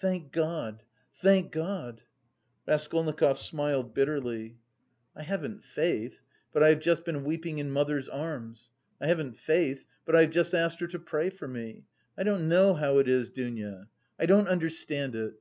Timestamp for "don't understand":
14.26-15.14